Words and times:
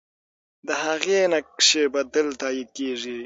د 0.67 0.69
هغې 0.83 1.19
نقش 1.33 1.67
به 1.93 2.01
تل 2.13 2.27
تایید 2.41 2.69
کېږي. 2.77 3.17